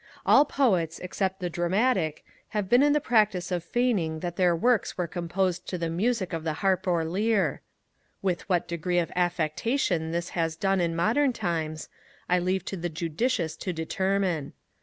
[0.25, 2.25] All Poets, except the dramatic,
[2.57, 6.33] have been in the practice of feigning that their works were composed to the music
[6.33, 7.61] of the harp or lyre:
[8.19, 11.87] with what degree of affectation this has done in modern times,
[12.27, 14.53] I leave to the judicious to determine.